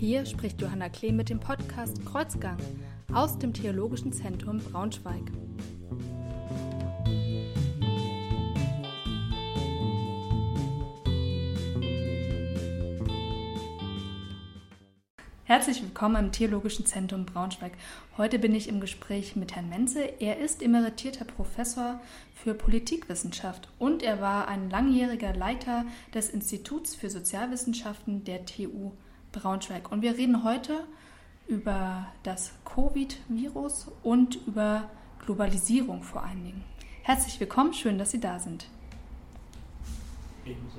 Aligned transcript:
Hier 0.00 0.24
spricht 0.26 0.62
Johanna 0.62 0.88
Klee 0.90 1.10
mit 1.10 1.28
dem 1.28 1.40
Podcast 1.40 2.06
Kreuzgang 2.06 2.56
aus 3.12 3.36
dem 3.36 3.52
Theologischen 3.52 4.12
Zentrum 4.12 4.58
Braunschweig. 4.58 5.24
Herzlich 15.42 15.82
willkommen 15.82 16.26
im 16.26 16.30
Theologischen 16.30 16.86
Zentrum 16.86 17.26
Braunschweig. 17.26 17.72
Heute 18.16 18.38
bin 18.38 18.54
ich 18.54 18.68
im 18.68 18.78
Gespräch 18.78 19.34
mit 19.34 19.56
Herrn 19.56 19.68
Menze. 19.68 20.04
Er 20.20 20.38
ist 20.38 20.62
emeritierter 20.62 21.24
Professor 21.24 22.00
für 22.36 22.54
Politikwissenschaft 22.54 23.68
und 23.80 24.04
er 24.04 24.20
war 24.20 24.46
ein 24.46 24.70
langjähriger 24.70 25.34
Leiter 25.34 25.86
des 26.14 26.30
Instituts 26.30 26.94
für 26.94 27.10
Sozialwissenschaften 27.10 28.22
der 28.22 28.46
TU 28.46 28.92
Braunschweig. 29.38 29.90
Und 29.90 30.02
wir 30.02 30.16
reden 30.16 30.44
heute 30.44 30.84
über 31.46 32.06
das 32.22 32.52
Covid-Virus 32.64 33.88
und 34.02 34.36
über 34.46 34.90
Globalisierung 35.24 36.02
vor 36.02 36.22
allen 36.22 36.44
Dingen. 36.44 36.64
Herzlich 37.02 37.40
willkommen, 37.40 37.72
schön, 37.72 37.98
dass 37.98 38.10
Sie 38.10 38.20
da 38.20 38.38
sind. 38.38 38.66
Ebenso. 40.44 40.78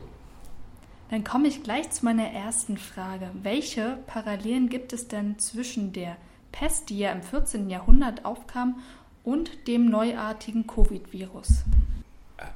Dann 1.10 1.24
komme 1.24 1.48
ich 1.48 1.64
gleich 1.64 1.90
zu 1.90 2.06
meiner 2.06 2.28
ersten 2.28 2.78
Frage. 2.78 3.32
Welche 3.42 3.98
Parallelen 4.06 4.70
gibt 4.70 4.94
es 4.94 5.08
denn 5.08 5.40
zwischen 5.40 5.92
der 5.92 6.18
Pest, 6.52 6.90
die 6.90 7.00
ja 7.00 7.12
im 7.12 7.24
14. 7.24 7.70
Jahrhundert 7.70 8.26
aufkam, 8.26 8.82
und 9.24 9.68
dem 9.68 9.90
neuartigen 9.90 10.66
Covid-Virus? 10.66 11.64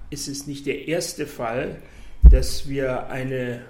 Es 0.10 0.28
ist 0.28 0.48
nicht 0.48 0.66
der 0.66 0.88
erste 0.88 1.28
Fall, 1.28 1.82
dass 2.24 2.70
wir 2.70 3.08
eine 3.10 3.62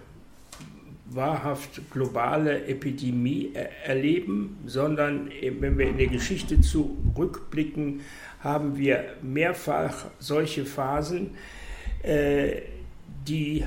wahrhaft 1.16 1.92
globale 1.92 2.66
Epidemie 2.66 3.54
erleben, 3.86 4.58
sondern 4.66 5.30
wenn 5.60 5.78
wir 5.78 5.88
in 5.88 5.98
der 5.98 6.08
Geschichte 6.08 6.62
zurückblicken, 6.62 8.02
haben 8.40 8.78
wir 8.78 9.16
mehrfach 9.22 10.06
solche 10.20 10.66
Phasen, 10.66 11.32
äh, 12.04 12.62
die 13.28 13.66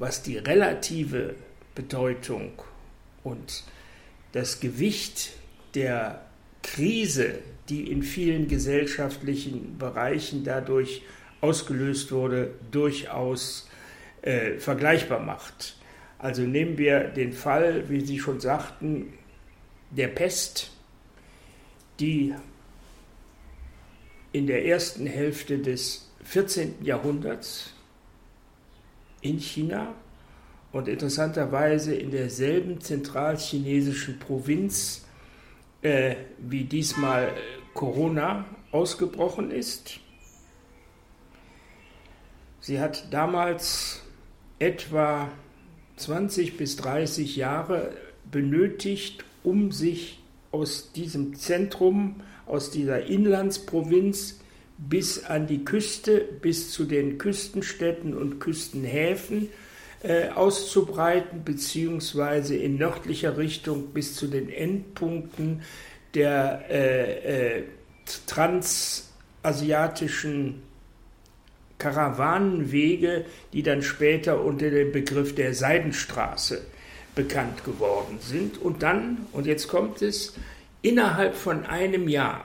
was 0.00 0.22
die 0.22 0.38
relative 0.38 1.34
Bedeutung 1.74 2.52
und 3.22 3.64
das 4.32 4.58
Gewicht 4.58 5.32
der 5.74 6.24
Krise, 6.62 7.38
die 7.68 7.90
in 7.90 8.02
vielen 8.02 8.48
gesellschaftlichen 8.48 9.78
Bereichen 9.78 10.42
dadurch 10.42 11.02
ausgelöst 11.42 12.12
wurde, 12.12 12.50
durchaus 12.70 13.68
äh, 14.22 14.58
vergleichbar 14.58 15.20
macht. 15.20 15.76
Also 16.20 16.42
nehmen 16.42 16.76
wir 16.76 17.04
den 17.04 17.32
Fall, 17.32 17.88
wie 17.88 18.02
Sie 18.02 18.18
schon 18.18 18.40
sagten, 18.40 19.14
der 19.90 20.08
Pest, 20.08 20.70
die 21.98 22.34
in 24.32 24.46
der 24.46 24.66
ersten 24.66 25.06
Hälfte 25.06 25.58
des 25.58 26.10
14. 26.24 26.84
Jahrhunderts 26.84 27.72
in 29.22 29.38
China 29.38 29.94
und 30.72 30.88
interessanterweise 30.88 31.94
in 31.94 32.10
derselben 32.10 32.80
zentralchinesischen 32.82 34.18
Provinz, 34.18 35.06
äh, 35.80 36.16
wie 36.38 36.64
diesmal 36.64 37.34
Corona 37.72 38.44
ausgebrochen 38.72 39.50
ist. 39.50 40.00
Sie 42.60 42.78
hat 42.78 43.10
damals 43.10 44.02
etwa 44.58 45.30
20 46.00 46.56
bis 46.56 46.76
30 46.76 47.36
Jahre 47.36 47.92
benötigt, 48.30 49.24
um 49.42 49.72
sich 49.72 50.20
aus 50.50 50.92
diesem 50.92 51.36
Zentrum, 51.36 52.16
aus 52.46 52.70
dieser 52.70 53.06
Inlandsprovinz 53.06 54.40
bis 54.78 55.24
an 55.24 55.46
die 55.46 55.64
Küste, 55.64 56.26
bis 56.40 56.70
zu 56.70 56.84
den 56.84 57.18
Küstenstädten 57.18 58.14
und 58.14 58.40
Küstenhäfen 58.40 59.48
äh, 60.02 60.30
auszubreiten, 60.30 61.44
beziehungsweise 61.44 62.56
in 62.56 62.78
nördlicher 62.78 63.36
Richtung 63.36 63.88
bis 63.88 64.16
zu 64.16 64.26
den 64.26 64.48
Endpunkten 64.48 65.60
der 66.14 66.64
äh, 66.70 67.58
äh, 67.58 67.64
transasiatischen 68.26 70.62
Karawanenwege, 71.80 73.24
die 73.52 73.64
dann 73.64 73.82
später 73.82 74.44
unter 74.44 74.70
dem 74.70 74.92
Begriff 74.92 75.34
der 75.34 75.54
Seidenstraße 75.54 76.64
bekannt 77.16 77.64
geworden 77.64 78.18
sind. 78.20 78.62
Und 78.62 78.84
dann, 78.84 79.26
und 79.32 79.46
jetzt 79.46 79.66
kommt 79.66 80.00
es, 80.02 80.34
innerhalb 80.82 81.34
von 81.34 81.66
einem 81.66 82.08
Jahr 82.08 82.44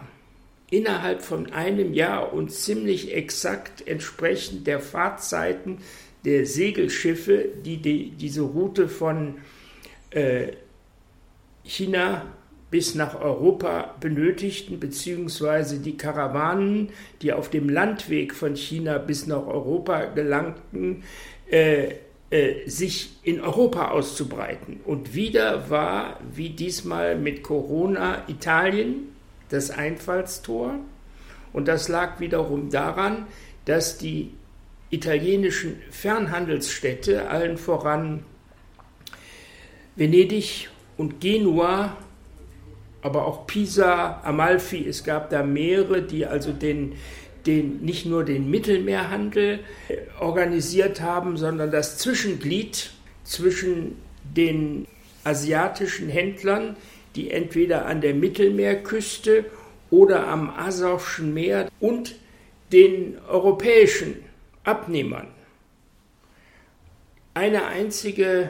innerhalb 0.70 1.22
von 1.22 1.54
einem 1.54 1.94
Jahr 1.94 2.34
und 2.34 2.52
ziemlich 2.52 3.14
exakt 3.14 3.88
entsprechend 3.88 4.68
der 4.68 4.80
Fahrtzeiten 4.80 5.78
der 6.26 6.46
Segelschiffe, 6.46 7.50
die, 7.64 7.78
die 7.78 8.10
diese 8.12 8.42
Route 8.42 8.88
von 8.90 9.36
äh, 10.10 10.54
China 11.64 12.26
bis 12.72 12.96
nach 12.96 13.20
Europa 13.20 13.96
benötigten, 14.00 14.80
beziehungsweise 14.80 15.80
die 15.80 15.98
Karawanen, 15.98 16.90
die 17.22 17.32
auf 17.32 17.50
dem 17.50 17.70
Landweg 17.70 18.34
von 18.34 18.56
China 18.56 18.98
bis 18.98 19.28
nach 19.28 19.46
Europa 19.46 20.06
gelangten, 20.06 21.04
äh, 21.50 21.96
äh, 22.32 22.68
sich 22.68 23.12
in 23.24 23.40
Europa 23.40 23.92
auszubreiten. 23.92 24.80
Und 24.84 25.14
wieder 25.14 25.70
war, 25.70 26.20
wie 26.34 26.50
diesmal 26.50 27.18
mit 27.18 27.44
Corona, 27.44 28.24
Italien 28.28 29.16
das 29.50 29.70
Einfallstor. 29.70 30.76
Und 31.54 31.68
das 31.68 31.88
lag 31.88 32.20
wiederum 32.20 32.72
daran, 32.72 33.28
dass 33.66 33.98
die 33.98 34.32
italienischen 34.90 35.80
Fernhandelsstädte, 35.92 37.30
allen 37.30 37.58
voran 37.58 38.24
Venedig 39.96 40.70
und 40.98 41.22
Genua, 41.22 41.96
aber 43.06 43.28
auch 43.28 43.46
Pisa, 43.46 44.20
Amalfi, 44.24 44.84
es 44.88 45.04
gab 45.04 45.30
da 45.30 45.44
mehrere, 45.44 46.02
die 46.02 46.26
also 46.26 46.52
den, 46.52 46.94
den, 47.46 47.82
nicht 47.82 48.08
nur 48.08 48.26
den 48.26 48.50
Mittelmeerhandel 48.50 49.60
organisiert 50.20 51.02
haben, 51.02 51.38
sondern 51.38 51.70
das 51.70 52.00
Zwischenglied 52.00 52.90
zwischen 53.24 53.98
den 54.24 54.88
asiatischen 55.24 56.10
Händlern, 56.10 56.78
die 57.16 57.30
entweder 57.30 57.86
an 57.86 58.02
der 58.02 58.16
Mittelmeerküste 58.16 59.46
oder 59.92 60.28
am 60.28 60.50
Asowschen 60.50 61.32
Meer 61.32 61.70
und 61.80 62.16
den 62.72 63.20
europäischen 63.30 64.16
Abnehmern. 64.64 65.28
Eine 67.36 67.66
einzige, 67.66 68.50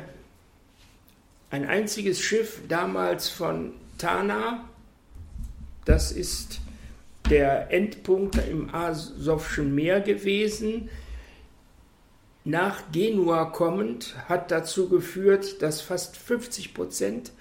ein 1.49 1.67
einziges 1.67 2.21
Schiff 2.21 2.61
damals 2.69 3.27
von 3.27 3.73
Tana, 3.97 4.69
das 5.85 6.11
ist 6.11 6.59
der 7.29 7.71
Endpunkt 7.71 8.37
im 8.47 8.73
Asowschen 8.73 9.73
Meer 9.73 10.01
gewesen, 10.01 10.89
nach 12.43 12.83
Genua 12.91 13.45
kommend, 13.45 14.15
hat 14.29 14.51
dazu 14.51 14.87
geführt, 14.87 15.61
dass 15.63 15.81
fast 15.81 16.15
50 16.15 16.75
Prozent 16.75 17.31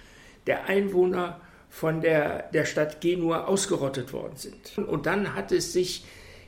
der 0.46 0.64
Einwohner 0.66 1.40
von 1.68 2.00
der, 2.00 2.48
der 2.54 2.64
Stadt 2.64 3.00
Genua 3.00 3.44
ausgerottet 3.44 4.12
worden 4.12 4.36
sind. 4.36 4.78
Und 4.78 5.06
dann 5.06 5.34
hat 5.34 5.52
es 5.52 5.72
sich 5.72 6.04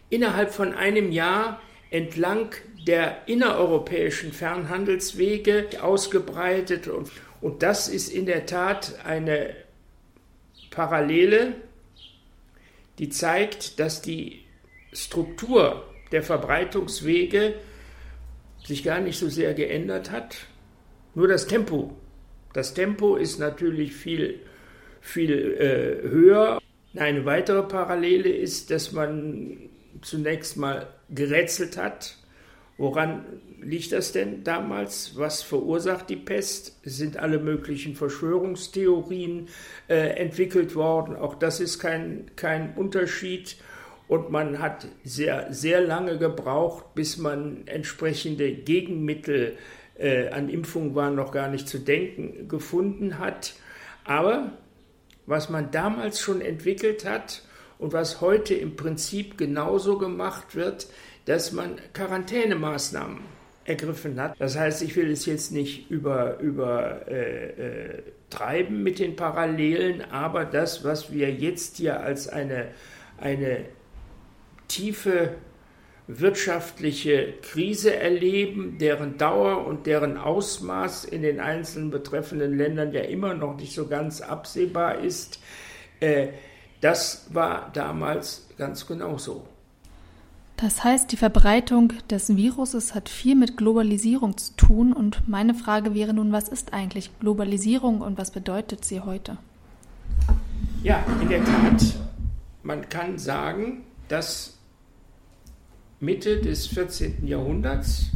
innerhalb 0.08 0.54
von 0.54 0.72
einem 0.72 1.12
Jahr 1.12 1.60
entlang 1.90 2.54
der 2.86 3.26
innereuropäischen 3.26 4.32
Fernhandelswege 4.32 5.82
ausgebreitet. 5.82 6.88
Und, 6.88 7.10
und 7.40 7.62
das 7.62 7.88
ist 7.88 8.08
in 8.08 8.24
der 8.24 8.46
Tat 8.46 8.94
eine 9.04 9.65
Parallele, 10.76 11.54
die 13.00 13.08
zeigt, 13.08 13.80
dass 13.80 14.00
die 14.00 14.44
Struktur 14.92 15.84
der 16.12 16.22
Verbreitungswege 16.22 17.54
sich 18.64 18.84
gar 18.84 19.00
nicht 19.00 19.18
so 19.18 19.28
sehr 19.28 19.54
geändert 19.54 20.12
hat, 20.12 20.36
nur 21.14 21.26
das 21.26 21.48
Tempo 21.48 21.96
das 22.56 22.72
Tempo 22.72 23.16
ist 23.16 23.38
natürlich 23.38 23.92
viel, 23.94 24.40
viel 25.02 25.56
äh, 25.58 26.08
höher. 26.08 26.58
Eine 26.96 27.26
weitere 27.26 27.62
Parallele 27.62 28.30
ist, 28.30 28.70
dass 28.70 28.92
man 28.92 29.58
zunächst 30.00 30.56
mal 30.56 30.88
gerätselt 31.10 31.76
hat, 31.76 32.16
woran 32.78 33.24
liegt 33.60 33.92
das 33.92 34.12
denn 34.12 34.44
damals? 34.44 35.16
Was 35.16 35.42
verursacht 35.42 36.08
die 36.08 36.16
Pest? 36.16 36.78
Es 36.82 36.96
sind 36.96 37.16
alle 37.16 37.38
möglichen 37.38 37.94
Verschwörungstheorien 37.94 39.48
äh, 39.88 40.10
entwickelt 40.16 40.74
worden. 40.74 41.16
Auch 41.16 41.34
das 41.34 41.60
ist 41.60 41.78
kein, 41.78 42.30
kein 42.36 42.74
Unterschied. 42.74 43.56
Und 44.08 44.30
man 44.30 44.60
hat 44.60 44.86
sehr, 45.04 45.52
sehr 45.52 45.80
lange 45.80 46.18
gebraucht, 46.18 46.94
bis 46.94 47.16
man 47.16 47.66
entsprechende 47.66 48.52
Gegenmittel 48.52 49.56
äh, 49.98 50.28
an 50.28 50.48
Impfungen 50.48 50.94
war 50.94 51.10
noch 51.10 51.32
gar 51.32 51.48
nicht 51.48 51.68
zu 51.68 51.78
denken, 51.78 52.48
gefunden 52.48 53.18
hat. 53.18 53.54
Aber 54.04 54.52
was 55.26 55.48
man 55.48 55.70
damals 55.72 56.20
schon 56.20 56.40
entwickelt 56.40 57.04
hat 57.04 57.42
und 57.78 57.92
was 57.92 58.20
heute 58.20 58.54
im 58.54 58.76
Prinzip 58.76 59.36
genauso 59.36 59.98
gemacht 59.98 60.54
wird, 60.54 60.86
dass 61.26 61.52
man 61.52 61.76
Quarantänemaßnahmen 61.92 63.18
ergriffen 63.64 64.18
hat. 64.20 64.36
Das 64.38 64.56
heißt, 64.56 64.82
ich 64.82 64.96
will 64.96 65.10
es 65.10 65.26
jetzt 65.26 65.52
nicht 65.52 65.90
über, 65.90 66.38
über 66.38 67.06
äh, 67.08 67.98
äh, 67.98 68.70
mit 68.70 68.98
den 68.98 69.16
Parallelen, 69.16 70.02
aber 70.10 70.44
das, 70.44 70.84
was 70.84 71.12
wir 71.12 71.32
jetzt 71.32 71.76
hier 71.78 72.00
als 72.00 72.28
eine, 72.28 72.68
eine 73.18 73.64
tiefe 74.68 75.34
wirtschaftliche 76.06 77.34
Krise 77.42 77.96
erleben, 77.96 78.78
deren 78.78 79.18
Dauer 79.18 79.66
und 79.66 79.86
deren 79.86 80.16
Ausmaß 80.16 81.04
in 81.04 81.22
den 81.22 81.40
einzelnen 81.40 81.90
betreffenden 81.90 82.56
Ländern 82.56 82.92
ja 82.92 83.00
immer 83.02 83.34
noch 83.34 83.56
nicht 83.56 83.74
so 83.74 83.88
ganz 83.88 84.20
absehbar 84.20 85.00
ist, 85.00 85.40
äh, 85.98 86.28
das 86.80 87.28
war 87.32 87.70
damals 87.72 88.48
ganz 88.56 88.86
genau 88.86 89.18
so. 89.18 89.48
Das 90.56 90.84
heißt, 90.84 91.12
die 91.12 91.18
Verbreitung 91.18 91.92
des 92.08 92.34
Viruses 92.34 92.94
hat 92.94 93.10
viel 93.10 93.34
mit 93.34 93.58
Globalisierung 93.58 94.38
zu 94.38 94.56
tun. 94.56 94.94
Und 94.94 95.28
meine 95.28 95.54
Frage 95.54 95.94
wäre 95.94 96.14
nun, 96.14 96.32
was 96.32 96.48
ist 96.48 96.72
eigentlich 96.72 97.10
Globalisierung 97.20 98.00
und 98.00 98.16
was 98.16 98.30
bedeutet 98.30 98.84
sie 98.84 99.00
heute? 99.00 99.36
Ja, 100.82 101.04
in 101.20 101.28
der 101.28 101.44
Tat. 101.44 101.82
Man 102.62 102.88
kann 102.88 103.18
sagen, 103.18 103.82
dass 104.08 104.56
Mitte 106.00 106.40
des 106.40 106.66
14. 106.68 107.26
Jahrhunderts, 107.26 108.06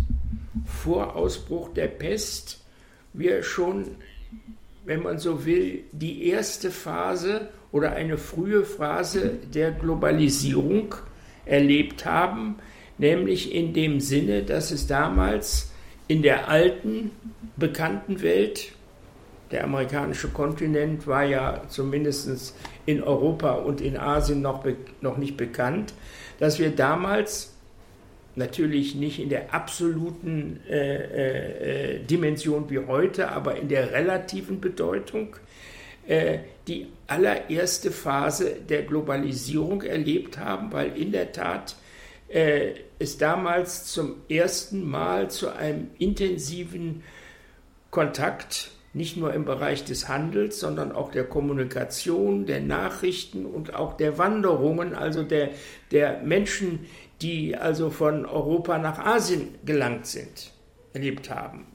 vor 0.64 1.16
Ausbruch 1.16 1.74
der 1.74 1.88
Pest, 1.88 2.60
wir 3.12 3.42
schon, 3.42 3.96
wenn 4.86 5.02
man 5.02 5.18
so 5.18 5.44
will, 5.44 5.84
die 5.92 6.26
erste 6.28 6.70
Phase 6.70 7.50
oder 7.70 7.92
eine 7.92 8.16
frühe 8.16 8.64
Phase 8.64 9.38
der 9.52 9.72
Globalisierung 9.72 10.94
erlebt 11.50 12.06
haben, 12.06 12.56
nämlich 12.98 13.54
in 13.54 13.74
dem 13.74 14.00
Sinne, 14.00 14.42
dass 14.42 14.70
es 14.70 14.86
damals 14.86 15.72
in 16.08 16.22
der 16.22 16.48
alten, 16.48 17.10
bekannten 17.56 18.22
Welt, 18.22 18.72
der 19.50 19.64
amerikanische 19.64 20.28
Kontinent 20.28 21.06
war 21.06 21.24
ja 21.24 21.62
zumindest 21.68 22.56
in 22.86 23.02
Europa 23.02 23.52
und 23.52 23.80
in 23.80 23.96
Asien 23.96 24.42
noch, 24.42 24.64
noch 25.00 25.16
nicht 25.16 25.36
bekannt, 25.36 25.92
dass 26.38 26.58
wir 26.58 26.70
damals 26.70 27.54
natürlich 28.36 28.94
nicht 28.94 29.18
in 29.18 29.28
der 29.28 29.52
absoluten 29.52 30.60
äh, 30.68 30.96
äh, 30.96 31.96
äh 31.96 32.04
Dimension 32.04 32.70
wie 32.70 32.78
heute, 32.78 33.30
aber 33.30 33.56
in 33.56 33.68
der 33.68 33.92
relativen 33.92 34.60
Bedeutung 34.60 35.34
die 36.08 36.88
allererste 37.06 37.90
Phase 37.90 38.56
der 38.68 38.82
Globalisierung 38.82 39.82
erlebt 39.82 40.38
haben, 40.38 40.72
weil 40.72 40.96
in 40.96 41.12
der 41.12 41.32
Tat 41.32 41.76
äh, 42.28 42.74
es 42.98 43.18
damals 43.18 43.86
zum 43.86 44.16
ersten 44.28 44.88
Mal 44.88 45.30
zu 45.30 45.54
einem 45.54 45.88
intensiven 45.98 47.02
Kontakt 47.90 48.70
nicht 48.92 49.16
nur 49.16 49.32
im 49.34 49.44
Bereich 49.44 49.84
des 49.84 50.08
Handels, 50.08 50.58
sondern 50.58 50.92
auch 50.92 51.10
der 51.10 51.24
Kommunikation, 51.24 52.46
der 52.46 52.60
Nachrichten 52.60 53.46
und 53.46 53.74
auch 53.74 53.96
der 53.96 54.18
Wanderungen, 54.18 54.94
also 54.94 55.22
der, 55.22 55.50
der 55.92 56.20
Menschen, 56.22 56.86
die 57.22 57.56
also 57.56 57.90
von 57.90 58.26
Europa 58.26 58.78
nach 58.78 58.98
Asien 58.98 59.54
gelangt 59.64 60.06
sind, 60.06 60.52
erlebt 60.92 61.30
haben. 61.30 61.66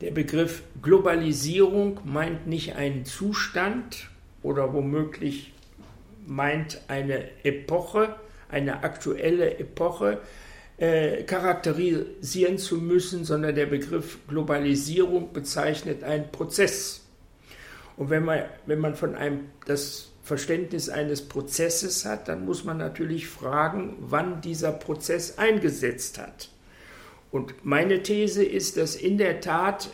Der 0.00 0.12
Begriff 0.12 0.62
Globalisierung 0.80 2.00
meint 2.04 2.46
nicht 2.46 2.76
einen 2.76 3.04
Zustand 3.04 4.08
oder 4.42 4.72
womöglich 4.72 5.52
meint 6.24 6.80
eine 6.86 7.28
Epoche, 7.42 8.14
eine 8.48 8.84
aktuelle 8.84 9.58
Epoche 9.58 10.20
äh, 10.76 11.24
charakterisieren 11.24 12.58
zu 12.58 12.76
müssen, 12.76 13.24
sondern 13.24 13.56
der 13.56 13.66
Begriff 13.66 14.18
Globalisierung 14.28 15.32
bezeichnet 15.32 16.04
einen 16.04 16.30
Prozess. 16.30 17.04
Und 17.96 18.10
wenn 18.10 18.24
man, 18.24 18.44
wenn 18.66 18.78
man 18.78 18.94
von 18.94 19.16
einem 19.16 19.46
das 19.66 20.12
Verständnis 20.22 20.88
eines 20.88 21.22
Prozesses 21.22 22.04
hat, 22.04 22.28
dann 22.28 22.44
muss 22.44 22.62
man 22.62 22.78
natürlich 22.78 23.26
fragen, 23.26 23.96
wann 23.98 24.40
dieser 24.42 24.70
Prozess 24.70 25.38
eingesetzt 25.38 26.18
hat. 26.18 26.50
Und 27.30 27.64
meine 27.64 28.02
These 28.02 28.44
ist, 28.44 28.76
dass 28.76 28.96
in 28.96 29.18
der 29.18 29.40
Tat 29.40 29.90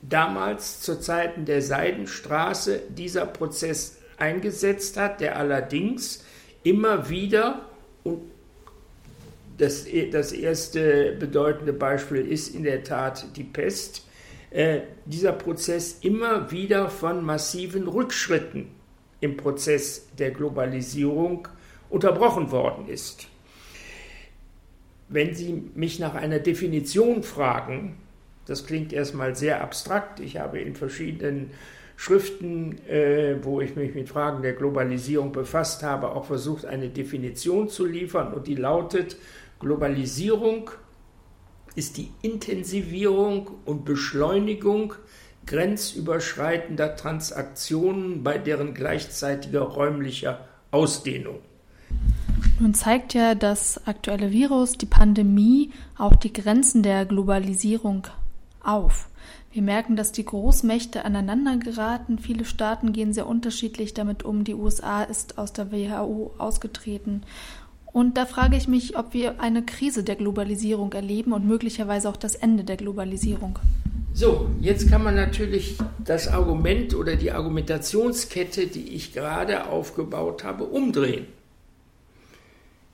damals 0.00 0.80
zu 0.80 0.98
Zeiten 0.98 1.44
der 1.44 1.62
Seidenstraße 1.62 2.80
dieser 2.88 3.26
Prozess 3.26 3.98
eingesetzt 4.18 4.96
hat, 4.96 5.20
der 5.20 5.36
allerdings 5.36 6.24
immer 6.64 7.08
wieder, 7.08 7.66
und 8.02 8.22
das, 9.58 9.86
das 10.10 10.32
erste 10.32 11.12
bedeutende 11.12 11.72
Beispiel 11.72 12.26
ist 12.26 12.54
in 12.54 12.64
der 12.64 12.82
Tat 12.82 13.36
die 13.36 13.44
Pest, 13.44 14.04
äh, 14.50 14.80
dieser 15.06 15.32
Prozess 15.32 15.98
immer 16.00 16.50
wieder 16.50 16.90
von 16.90 17.24
massiven 17.24 17.86
Rückschritten 17.86 18.68
im 19.20 19.36
Prozess 19.36 20.08
der 20.18 20.32
Globalisierung 20.32 21.48
unterbrochen 21.88 22.50
worden 22.50 22.88
ist. 22.88 23.28
Wenn 25.12 25.34
Sie 25.34 25.70
mich 25.74 25.98
nach 25.98 26.14
einer 26.14 26.38
Definition 26.38 27.22
fragen, 27.22 27.96
das 28.46 28.66
klingt 28.66 28.92
erstmal 28.94 29.36
sehr 29.36 29.62
abstrakt. 29.62 30.20
Ich 30.20 30.38
habe 30.38 30.58
in 30.58 30.74
verschiedenen 30.74 31.50
Schriften, 31.96 32.78
äh, 32.88 33.36
wo 33.42 33.60
ich 33.60 33.76
mich 33.76 33.94
mit 33.94 34.08
Fragen 34.08 34.42
der 34.42 34.54
Globalisierung 34.54 35.30
befasst 35.30 35.82
habe, 35.82 36.12
auch 36.12 36.24
versucht, 36.24 36.64
eine 36.64 36.88
Definition 36.88 37.68
zu 37.68 37.84
liefern 37.84 38.32
und 38.32 38.46
die 38.46 38.54
lautet, 38.54 39.16
Globalisierung 39.60 40.70
ist 41.74 41.98
die 41.98 42.10
Intensivierung 42.22 43.50
und 43.66 43.84
Beschleunigung 43.84 44.94
grenzüberschreitender 45.46 46.96
Transaktionen 46.96 48.22
bei 48.22 48.38
deren 48.38 48.74
gleichzeitiger 48.74 49.60
räumlicher 49.60 50.48
Ausdehnung. 50.70 51.40
Nun 52.62 52.74
zeigt 52.74 53.12
ja 53.12 53.34
das 53.34 53.88
aktuelle 53.88 54.30
Virus, 54.30 54.78
die 54.78 54.86
Pandemie, 54.86 55.72
auch 55.98 56.14
die 56.14 56.32
Grenzen 56.32 56.84
der 56.84 57.04
Globalisierung 57.06 58.06
auf. 58.62 59.08
Wir 59.50 59.62
merken, 59.62 59.96
dass 59.96 60.12
die 60.12 60.24
Großmächte 60.24 61.04
aneinander 61.04 61.56
geraten. 61.56 62.20
Viele 62.20 62.44
Staaten 62.44 62.92
gehen 62.92 63.12
sehr 63.12 63.26
unterschiedlich 63.26 63.94
damit 63.94 64.22
um. 64.22 64.44
Die 64.44 64.54
USA 64.54 65.02
ist 65.02 65.38
aus 65.38 65.52
der 65.52 65.72
WHO 65.72 66.34
ausgetreten. 66.38 67.24
Und 67.86 68.16
da 68.16 68.26
frage 68.26 68.56
ich 68.56 68.68
mich, 68.68 68.96
ob 68.96 69.12
wir 69.12 69.40
eine 69.40 69.64
Krise 69.64 70.04
der 70.04 70.14
Globalisierung 70.14 70.92
erleben 70.92 71.32
und 71.32 71.44
möglicherweise 71.44 72.08
auch 72.08 72.16
das 72.16 72.36
Ende 72.36 72.62
der 72.62 72.76
Globalisierung. 72.76 73.58
So, 74.14 74.48
jetzt 74.60 74.88
kann 74.88 75.02
man 75.02 75.16
natürlich 75.16 75.78
das 76.04 76.28
Argument 76.28 76.94
oder 76.94 77.16
die 77.16 77.32
Argumentationskette, 77.32 78.68
die 78.68 78.90
ich 78.90 79.12
gerade 79.12 79.66
aufgebaut 79.66 80.44
habe, 80.44 80.62
umdrehen. 80.62 81.26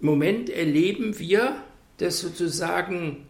Im 0.01 0.07
Moment 0.07 0.51
erleben 0.51 1.19
wir, 1.19 1.57
dass 1.97 2.21
sozusagen 2.21 3.27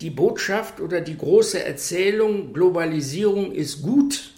die 0.00 0.10
Botschaft 0.10 0.80
oder 0.80 1.00
die 1.00 1.16
große 1.16 1.62
Erzählung 1.62 2.52
Globalisierung 2.52 3.52
ist 3.52 3.82
gut 3.82 4.32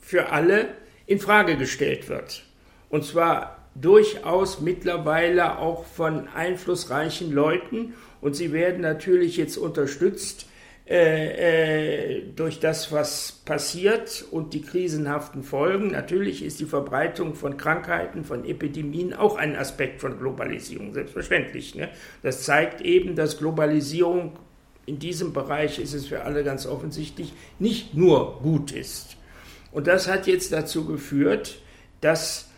für 0.00 0.30
alle 0.30 0.68
in 1.06 1.20
Frage 1.20 1.56
gestellt 1.56 2.08
wird. 2.08 2.44
Und 2.88 3.04
zwar 3.04 3.58
durchaus 3.74 4.60
mittlerweile 4.60 5.58
auch 5.58 5.86
von 5.86 6.28
einflussreichen 6.28 7.32
Leuten 7.32 7.94
und 8.20 8.34
sie 8.34 8.52
werden 8.52 8.80
natürlich 8.80 9.36
jetzt 9.36 9.56
unterstützt 9.56 10.46
äh, 10.92 12.16
äh, 12.18 12.22
durch 12.36 12.60
das, 12.60 12.92
was 12.92 13.32
passiert 13.46 14.26
und 14.30 14.52
die 14.52 14.60
krisenhaften 14.60 15.42
Folgen. 15.42 15.92
Natürlich 15.92 16.44
ist 16.44 16.60
die 16.60 16.66
Verbreitung 16.66 17.34
von 17.34 17.56
Krankheiten, 17.56 18.26
von 18.26 18.44
Epidemien 18.44 19.14
auch 19.14 19.36
ein 19.36 19.56
Aspekt 19.56 20.02
von 20.02 20.18
Globalisierung, 20.18 20.92
selbstverständlich. 20.92 21.74
Ne? 21.74 21.88
Das 22.22 22.42
zeigt 22.42 22.82
eben, 22.82 23.16
dass 23.16 23.38
Globalisierung 23.38 24.38
in 24.84 24.98
diesem 24.98 25.32
Bereich 25.32 25.78
ist 25.78 25.94
es 25.94 26.08
für 26.08 26.24
alle 26.24 26.44
ganz 26.44 26.66
offensichtlich 26.66 27.32
nicht 27.58 27.94
nur 27.94 28.40
gut 28.42 28.70
ist. 28.70 29.16
Und 29.70 29.86
das 29.86 30.08
hat 30.08 30.26
jetzt 30.26 30.52
dazu 30.52 30.84
geführt, 30.84 31.62
dass 32.02 32.50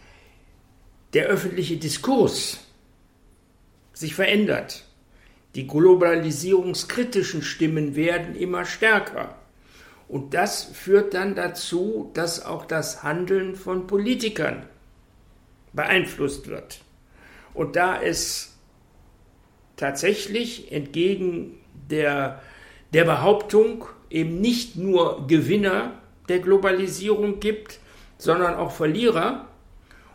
der 1.13 1.27
öffentliche 1.27 1.77
Diskurs 1.77 2.59
sich 3.93 4.17
verändert. 4.17 4.87
Die 5.55 5.67
globalisierungskritischen 5.67 7.43
Stimmen 7.43 7.95
werden 7.95 8.35
immer 8.35 8.65
stärker. 8.65 9.37
Und 10.09 10.35
das 10.35 10.65
führt 10.65 11.15
dann 11.15 11.35
dazu, 11.35 12.11
dass 12.15 12.45
auch 12.45 12.67
das 12.67 13.03
Handeln 13.03 13.55
von 13.55 13.87
Politikern 13.87 14.65
beeinflusst 15.73 16.49
wird. 16.49 16.81
Und 17.53 17.77
da 17.77 18.01
es 18.01 18.57
tatsächlich 19.77 20.73
entgegen 20.73 21.59
der 21.91 22.41
der 22.95 23.05
Behauptung 23.05 23.87
eben 24.09 24.41
nicht 24.41 24.77
nur 24.77 25.27
Gewinner 25.27 25.95
der 26.29 26.39
Globalisierung 26.39 27.41
gibt, 27.41 27.81
sondern 28.19 28.55
auch 28.55 28.71
Verlierer 28.71 29.49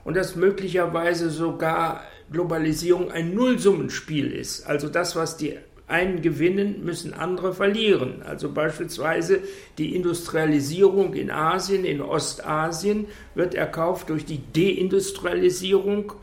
und 0.05 0.15
dass 0.15 0.37
möglicherweise 0.37 1.29
sogar 1.29 2.01
Globalisierung 2.31 3.11
ein 3.11 3.33
Nullsummenspiel 3.33 4.31
ist. 4.31 4.67
Also 4.67 4.89
das, 4.89 5.15
was 5.15 5.37
die 5.37 5.57
einen 5.87 6.21
gewinnen, 6.21 6.85
müssen 6.85 7.13
andere 7.13 7.53
verlieren. 7.53 8.21
Also 8.23 8.51
beispielsweise 8.51 9.39
die 9.77 9.95
Industrialisierung 9.95 11.15
in 11.15 11.31
Asien, 11.31 11.83
in 11.83 12.01
Ostasien 12.01 13.07
wird 13.33 13.55
erkauft 13.55 14.09
durch 14.09 14.25
die 14.25 14.41
Deindustrialisierung 14.53 16.13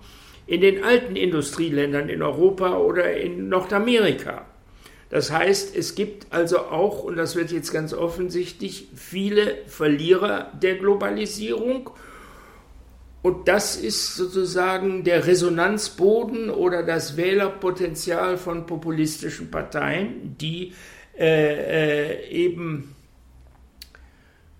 in 0.47 0.61
den 0.61 0.85
alten 0.85 1.17
Industrieländern 1.17 2.09
in 2.09 2.23
Europa 2.23 2.77
oder 2.79 3.17
in 3.17 3.49
Nordamerika. 3.49 4.47
Das 5.09 5.31
heißt, 5.31 5.77
es 5.77 5.95
gibt 5.95 6.27
also 6.31 6.59
auch, 6.59 7.03
und 7.03 7.17
das 7.17 7.37
wird 7.37 7.51
jetzt 7.51 7.73
ganz 7.73 7.93
offensichtlich, 7.93 8.89
viele 8.95 9.59
Verlierer 9.67 10.53
der 10.61 10.77
Globalisierung 10.77 11.91
und 13.27 13.49
das 13.49 13.75
ist 13.75 14.15
sozusagen 14.15 15.03
der 15.03 15.27
Resonanzboden 15.27 16.49
oder 16.49 16.85
das 16.85 17.17
Wählerpotenzial 17.17 18.39
von 18.39 18.67
populistischen 18.67 19.51
Parteien, 19.51 20.37
die 20.41 20.75
äh, 21.19 22.13
äh, 22.13 22.31
eben 22.31 22.95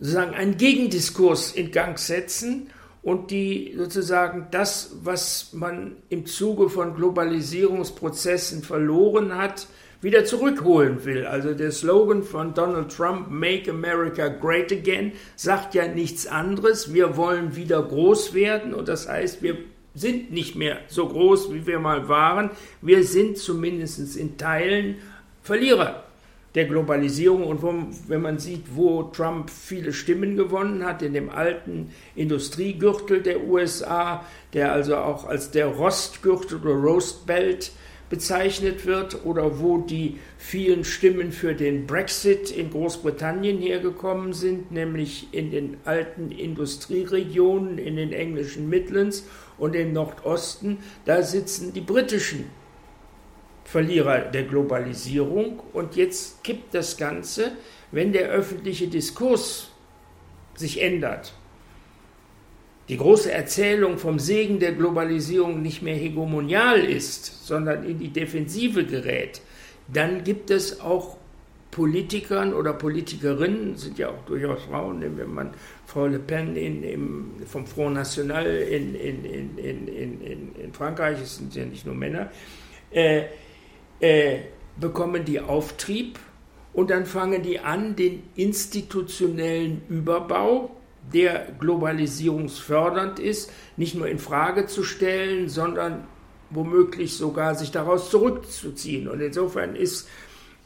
sozusagen 0.01 0.35
einen 0.35 0.57
Gegendiskurs 0.57 1.53
in 1.53 1.71
Gang 1.71 1.97
setzen 1.97 2.71
und 3.05 3.31
die 3.31 3.73
sozusagen 3.79 4.49
das, 4.51 4.97
was 5.01 5.53
man 5.53 5.99
im 6.09 6.27
Zuge 6.27 6.69
von 6.69 6.97
Globalisierungsprozessen 6.97 8.65
verloren 8.65 9.37
hat, 9.37 9.69
wieder 10.01 10.25
zurückholen 10.25 11.05
will. 11.05 11.27
Also 11.27 11.55
der 11.55 11.73
Slogan 11.73 12.23
von 12.23 12.55
Donald 12.55 12.95
Trump, 12.95 13.31
Make 13.31 13.71
America 13.71 14.29
Great 14.29 14.73
Again, 14.73 15.13
sagt 15.37 15.75
ja 15.75 15.89
nichts 15.89 16.27
anderes. 16.27 16.93
Wir 16.93 17.17
wollen 17.17 17.57
wieder 17.57 17.83
groß 17.83 18.35
werden 18.35 18.75
und 18.75 18.89
das 18.89 19.09
heißt, 19.09 19.43
wir 19.43 19.57
sind 19.95 20.31
nicht 20.31 20.57
mehr 20.57 20.79
so 20.89 21.09
groß, 21.09 21.53
wie 21.55 21.67
wir 21.67 21.79
mal 21.79 22.09
waren. 22.09 22.51
Wir 22.83 23.03
sind 23.03 23.39
zumindest 23.39 24.17
in 24.17 24.37
Teilen 24.37 24.97
Verlierer 25.43 26.03
der 26.57 26.65
Globalisierung. 26.65 27.45
Und 27.45 27.63
wenn 28.09 28.23
man 28.23 28.39
sieht, 28.39 28.65
wo 28.75 29.05
Trump 29.05 29.51
viele 29.51 29.93
Stimmen 29.93 30.37
gewonnen 30.37 30.85
hat, 30.85 31.03
in 31.03 31.13
dem 31.13 31.31
alten 31.31 31.93
Industriegürtel 32.17 33.23
der 33.23 33.45
USA, 33.45 34.25
der 34.55 34.73
also 34.73 34.97
auch 34.97 35.27
als 35.27 35.51
der 35.51 35.67
Rostgürtel 35.67 36.59
oder 36.59 36.75
Roast 36.75 37.27
Belt 37.27 37.71
bezeichnet 38.09 38.87
wird 38.87 39.25
oder 39.25 39.61
wo 39.61 39.79
die 39.79 40.19
vielen 40.39 40.85
Stimmen 40.85 41.33
für 41.33 41.55
den 41.55 41.87
Brexit 41.87 42.51
in 42.51 42.71
Großbritannien 42.71 43.59
hergekommen 43.59 44.33
sind, 44.33 44.71
nämlich 44.71 45.29
in 45.33 45.51
den 45.51 45.77
alten 45.85 46.31
Industrieregionen, 46.31 47.79
in 47.79 47.97
den 47.97 48.13
englischen 48.13 48.69
Midlands 48.69 49.25
und 49.59 49.75
im 49.75 49.93
Nordosten, 49.93 50.79
da 51.05 51.23
sitzen 51.23 51.73
die 51.73 51.81
britischen 51.81 52.45
Verlierer 53.65 54.21
der 54.21 54.45
Globalisierung. 54.45 55.61
Und 55.73 55.97
jetzt 55.97 56.45
kippt 56.45 56.73
das 56.73 56.97
Ganze, 56.97 57.53
wenn 57.91 58.13
der 58.13 58.29
öffentliche 58.29 58.87
Diskurs 58.87 59.73
sich 60.55 60.81
ändert 60.81 61.35
die 62.89 62.97
große 62.97 63.33
Erzählung 63.33 63.99
vom 63.99 64.19
Segen 64.19 64.61
der 64.61 64.73
Globalisierung 64.73 65.61
nicht 65.63 65.83
mehr 65.83 65.97
hegemonial 65.97 66.79
ist, 66.79 67.47
sondern 67.47 67.85
in 67.85 67.99
die 67.99 68.11
Defensive 68.11 68.85
gerät, 68.85 69.41
dann 69.93 70.25
gibt 70.25 70.51
es 70.51 70.81
auch 70.81 71.17
Politikern 71.71 72.55
oder 72.55 72.73
Politikerinnen, 72.73 73.77
sind 73.77 73.99
ja 73.99 74.09
auch 74.09 74.25
durchaus 74.25 74.63
Frauen, 74.63 75.03
wenn 75.19 75.35
man 75.35 75.51
Frau 75.85 76.07
Le 76.07 76.19
Pen 76.19 76.57
in, 76.57 76.83
im, 76.83 77.33
vom 77.47 77.67
Front 77.67 77.97
National 77.97 78.47
in, 78.47 78.95
in, 78.95 79.59
in, 79.59 80.73
Frankreich, 80.73 81.19
es 81.21 81.37
sind 81.37 81.55
ja 81.55 81.65
nicht 81.65 81.85
nur 81.85 81.95
Männer, 81.95 82.31
äh, 82.91 83.25
äh, 84.01 84.39
bekommen 84.81 85.25
die 85.25 85.41
Auftrieb 85.41 86.19
und 86.73 86.91
dann 86.91 87.05
fangen 87.05 87.43
die 87.43 87.61
an, 87.61 87.95
den 87.95 88.23
institutionellen 88.37 89.83
Überbau 89.89 90.71
der 91.13 91.47
globalisierungsfördernd 91.59 93.19
ist, 93.19 93.53
nicht 93.77 93.95
nur 93.95 94.09
in 94.09 94.19
Frage 94.19 94.67
zu 94.67 94.83
stellen, 94.83 95.49
sondern 95.49 96.07
womöglich 96.51 97.17
sogar 97.17 97.55
sich 97.55 97.71
daraus 97.71 98.11
zurückzuziehen. 98.11 99.09
Und 99.09 99.21
insofern 99.21 99.77
ist, 99.77 100.09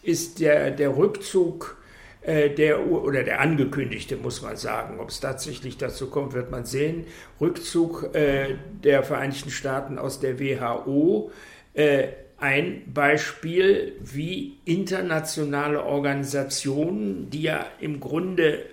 ist 0.02 0.40
der, 0.40 0.70
der 0.70 0.96
Rückzug 0.96 1.76
äh, 2.22 2.50
der 2.50 2.86
oder 2.86 3.22
der 3.22 3.40
angekündigte, 3.40 4.16
muss 4.16 4.42
man 4.42 4.56
sagen, 4.56 5.00
ob 5.00 5.08
es 5.08 5.20
tatsächlich 5.20 5.78
dazu 5.78 6.08
kommt, 6.08 6.34
wird 6.34 6.50
man 6.50 6.66
sehen, 6.66 7.06
Rückzug 7.40 8.14
äh, 8.14 8.56
der 8.84 9.02
Vereinigten 9.02 9.50
Staaten 9.50 9.98
aus 9.98 10.20
der 10.20 10.38
WHO 10.38 11.30
äh, 11.72 12.08
ein 12.36 12.82
Beispiel, 12.92 13.96
wie 14.00 14.58
internationale 14.64 15.82
Organisationen, 15.84 17.28
die 17.30 17.42
ja 17.42 17.66
im 17.80 18.00
Grunde 18.00 18.64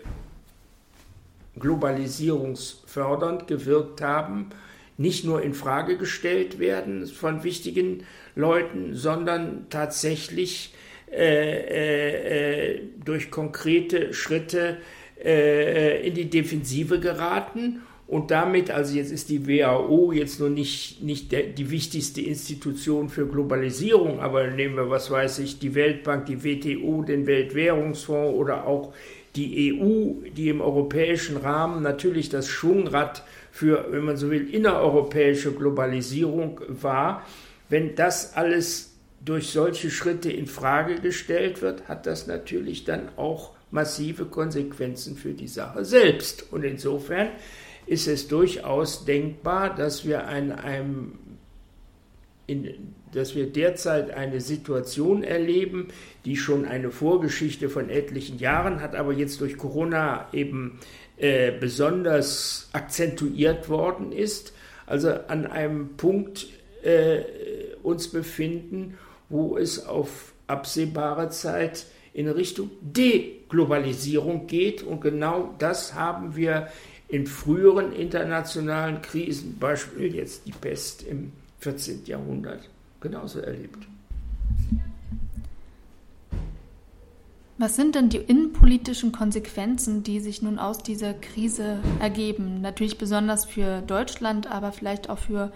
globalisierungsfördernd 1.60 3.48
gewirkt 3.48 4.02
haben, 4.02 4.50
nicht 4.98 5.26
nur 5.26 5.42
in 5.42 5.54
Frage 5.54 5.98
gestellt 5.98 6.60
werden 6.60 7.06
von 7.06 7.44
wichtigen 7.44 8.04
Leuten, 8.36 8.96
sondern 8.96 9.68
tatsächlich 9.70 10.74
äh, 11.12 11.16
äh, 11.16 12.74
äh 12.74 12.82
durch 13.06 13.32
konkrete 13.32 14.14
Schritte 14.14 14.78
äh, 15.24 16.06
in 16.08 16.16
die 16.16 16.30
Defensive 16.30 17.00
geraten 17.00 17.82
und 18.08 18.32
damit, 18.32 18.72
also 18.72 18.96
jetzt 18.96 19.12
ist 19.12 19.28
die 19.30 19.48
WHO 19.48 20.14
jetzt 20.14 20.40
nur 20.40 20.50
nicht, 20.50 21.04
nicht 21.04 21.34
der, 21.34 21.44
die 21.44 21.70
wichtigste 21.70 22.22
Institution 22.22 23.10
für 23.10 23.28
Globalisierung, 23.28 24.22
aber 24.22 24.48
nehmen 24.48 24.78
wir, 24.78 24.90
was 24.90 25.12
weiß 25.12 25.40
ich, 25.40 25.60
die 25.60 25.76
Weltbank, 25.76 26.26
die 26.26 26.42
WTO, 26.42 27.04
den 27.04 27.28
Weltwährungsfonds 27.28 28.34
oder 28.34 28.66
auch 28.66 28.94
die 29.38 29.80
EU, 29.80 30.28
die 30.36 30.50
im 30.50 30.62
europäischen 30.62 31.38
Rahmen 31.38 31.84
natürlich 31.84 32.30
das 32.30 32.48
Schwungrad 32.48 33.24
für, 33.52 33.86
wenn 33.92 34.04
man 34.04 34.18
so 34.18 34.30
will, 34.30 34.54
innereuropäische 34.54 35.54
Globalisierung 35.54 36.60
war, 36.68 37.26
wenn 37.70 37.96
das 37.96 38.36
alles 38.36 38.96
durch 39.24 39.50
solche 39.50 39.92
Schritte 39.92 40.32
in 40.32 40.48
Frage 40.48 40.96
gestellt 40.96 41.62
wird, 41.62 41.88
hat 41.88 42.06
das 42.06 42.28
natürlich 42.28 42.86
dann 42.86 43.10
auch 43.18 43.52
massive 43.72 44.26
Konsequenzen 44.26 45.18
für 45.18 45.34
die 45.34 45.48
Sache 45.48 45.86
selbst. 45.86 46.52
Und 46.52 46.64
insofern 46.64 47.30
ist 47.86 48.08
es 48.08 48.28
durchaus 48.28 49.06
denkbar, 49.06 49.76
dass 49.76 50.06
wir 50.06 50.28
an 50.28 50.52
einem 50.52 51.14
in, 52.48 52.94
dass 53.12 53.36
wir 53.36 53.48
derzeit 53.48 54.12
eine 54.12 54.42
Situation 54.42 55.24
erleben, 55.24 55.90
die 56.26 56.38
schon 56.38 56.66
eine 56.66 56.92
Vorgeschichte 56.92 57.70
von 57.70 57.90
etlichen 57.90 58.40
Jahren 58.40 58.82
hat, 58.82 58.96
aber 58.96 59.14
jetzt 59.14 59.42
durch 59.42 59.58
Corona 59.58 60.28
eben 60.32 60.80
äh, 61.18 61.52
besonders 61.52 62.70
akzentuiert 62.74 63.70
worden 63.70 64.12
ist. 64.12 64.54
Also 64.86 65.10
an 65.10 65.46
einem 65.46 65.98
Punkt 65.98 66.48
äh, 66.84 67.22
uns 67.84 68.08
befinden, 68.08 68.98
wo 69.30 69.58
es 69.58 69.86
auf 69.86 70.34
absehbare 70.48 71.30
Zeit 71.30 71.86
in 72.14 72.30
Richtung 72.30 72.72
Deglobalisierung 72.82 74.48
geht. 74.48 74.84
Und 74.84 75.02
genau 75.02 75.54
das 75.60 75.94
haben 75.94 76.36
wir 76.36 76.70
in 77.10 77.28
früheren 77.28 77.94
internationalen 77.94 79.02
Krisen, 79.02 79.58
Beispiel 79.60 80.16
jetzt 80.16 80.48
die 80.48 80.52
Pest 80.52 81.04
im 81.04 81.32
14. 81.68 82.06
Jahrhundert 82.06 82.70
genauso 83.02 83.42
erlebt. 83.42 83.86
Was 87.58 87.76
sind 87.76 87.96
denn 87.96 88.08
die 88.08 88.20
innenpolitischen 88.20 89.12
Konsequenzen, 89.12 90.02
die 90.02 90.22
sich 90.22 90.42
nun 90.42 90.60
aus 90.60 90.78
dieser 90.78 91.14
Krise 91.14 91.80
ergeben? 92.00 92.62
Natürlich 92.62 92.98
besonders 92.98 93.44
für 93.44 93.82
Deutschland, 93.82 94.50
aber 94.50 94.72
vielleicht 94.72 95.10
auch 95.10 95.18
für 95.18 95.52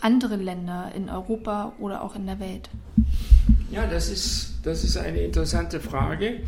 andere 0.00 0.36
Länder 0.36 0.90
in 0.96 1.10
Europa 1.10 1.74
oder 1.78 2.02
auch 2.02 2.16
in 2.16 2.24
der 2.24 2.40
Welt. 2.40 2.70
Ja, 3.70 3.86
das 3.86 4.08
ist, 4.08 4.54
das 4.62 4.84
ist 4.84 4.96
eine 4.96 5.20
interessante 5.20 5.80
Frage. 5.80 6.44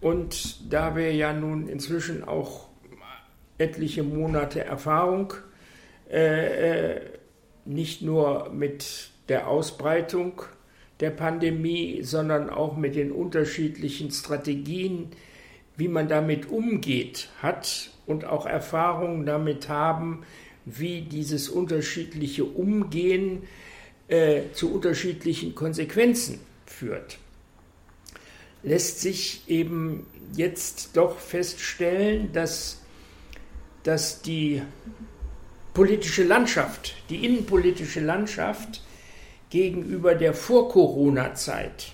Und 0.00 0.72
da 0.72 0.96
wir 0.96 1.12
ja 1.12 1.34
nun 1.34 1.68
inzwischen 1.68 2.24
auch 2.24 2.68
etliche 3.58 4.02
Monate 4.02 4.64
Erfahrung 4.64 5.34
äh, 6.10 6.94
äh 6.94 7.00
nicht 7.66 8.02
nur 8.02 8.50
mit 8.50 9.10
der 9.28 9.48
Ausbreitung 9.48 10.42
der 11.00 11.10
Pandemie, 11.10 12.02
sondern 12.02 12.48
auch 12.48 12.76
mit 12.76 12.94
den 12.94 13.12
unterschiedlichen 13.12 14.10
Strategien, 14.10 15.08
wie 15.76 15.88
man 15.88 16.08
damit 16.08 16.48
umgeht, 16.50 17.28
hat 17.42 17.90
und 18.06 18.24
auch 18.24 18.46
Erfahrungen 18.46 19.26
damit 19.26 19.68
haben, 19.68 20.22
wie 20.64 21.02
dieses 21.02 21.48
unterschiedliche 21.48 22.44
Umgehen 22.44 23.42
äh, 24.08 24.42
zu 24.52 24.72
unterschiedlichen 24.72 25.54
Konsequenzen 25.54 26.40
führt. 26.64 27.18
lässt 28.62 29.00
sich 29.00 29.42
eben 29.48 30.06
jetzt 30.34 30.96
doch 30.96 31.18
feststellen, 31.18 32.32
dass, 32.32 32.82
dass 33.82 34.22
die 34.22 34.62
politische 35.76 36.24
Landschaft, 36.24 36.94
die 37.10 37.26
innenpolitische 37.26 38.00
Landschaft 38.00 38.80
gegenüber 39.50 40.14
der 40.14 40.32
Vor-Corona-Zeit 40.32 41.92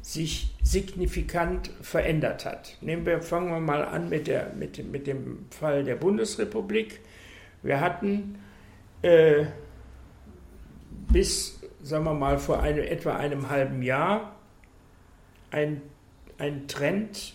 sich 0.00 0.52
signifikant 0.64 1.70
verändert 1.80 2.44
hat. 2.44 2.76
Nehmen 2.80 3.06
wir, 3.06 3.22
fangen 3.22 3.52
wir 3.52 3.60
mal 3.60 3.84
an 3.84 4.08
mit, 4.08 4.26
der, 4.26 4.52
mit, 4.52 4.84
mit 4.90 5.06
dem 5.06 5.46
Fall 5.50 5.84
der 5.84 5.94
Bundesrepublik. 5.94 6.98
Wir 7.62 7.80
hatten 7.80 8.36
äh, 9.02 9.44
bis, 11.12 11.60
sagen 11.84 12.02
wir 12.02 12.14
mal, 12.14 12.40
vor 12.40 12.64
eine, 12.64 12.88
etwa 12.88 13.14
einem 13.14 13.48
halben 13.48 13.80
Jahr 13.80 14.34
ein, 15.52 15.80
ein 16.36 16.66
Trend, 16.66 17.34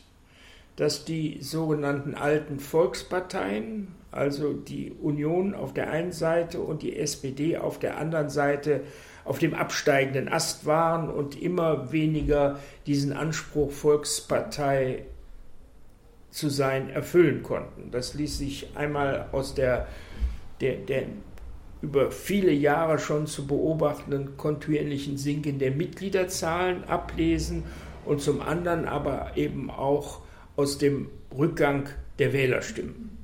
dass 0.75 1.05
die 1.05 1.41
sogenannten 1.41 2.15
alten 2.15 2.59
Volksparteien, 2.59 3.95
also 4.11 4.53
die 4.53 4.91
Union 4.91 5.53
auf 5.53 5.73
der 5.73 5.89
einen 5.89 6.11
Seite 6.11 6.59
und 6.59 6.81
die 6.81 6.97
SPD 6.97 7.57
auf 7.57 7.79
der 7.79 7.97
anderen 7.97 8.29
Seite, 8.29 8.81
auf 9.25 9.39
dem 9.39 9.53
absteigenden 9.53 10.29
Ast 10.29 10.65
waren 10.65 11.09
und 11.09 11.41
immer 11.41 11.91
weniger 11.91 12.59
diesen 12.85 13.11
Anspruch 13.11 13.71
Volkspartei 13.71 15.03
zu 16.29 16.49
sein 16.49 16.89
erfüllen 16.89 17.43
konnten. 17.43 17.91
Das 17.91 18.13
ließ 18.13 18.37
sich 18.37 18.69
einmal 18.75 19.27
aus 19.31 19.53
der, 19.53 19.87
der, 20.61 20.77
der 20.77 21.03
über 21.81 22.11
viele 22.11 22.51
Jahre 22.51 22.99
schon 22.99 23.27
zu 23.27 23.45
beobachtenden 23.45 24.37
kontinuierlichen 24.37 25.17
Sinken 25.17 25.59
der 25.59 25.71
Mitgliederzahlen 25.71 26.85
ablesen 26.85 27.63
und 28.05 28.21
zum 28.21 28.41
anderen 28.41 28.85
aber 28.85 29.31
eben 29.35 29.69
auch 29.69 30.21
aus 30.55 30.77
dem 30.77 31.09
Rückgang 31.37 31.89
der 32.19 32.33
Wählerstimmen. 32.33 33.16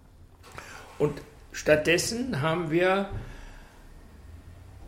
Und 1.03 1.21
stattdessen 1.51 2.41
haben 2.41 2.71
wir 2.71 3.09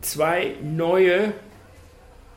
zwei 0.00 0.54
neue, 0.62 1.34